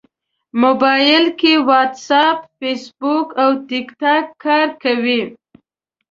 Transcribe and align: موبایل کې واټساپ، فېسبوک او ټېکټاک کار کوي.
موبایل 0.63 1.25
کې 1.39 1.53
واټساپ، 1.67 2.37
فېسبوک 2.57 3.27
او 3.41 3.49
ټېکټاک 3.69 4.25
کار 4.45 4.67
کوي. 4.83 5.21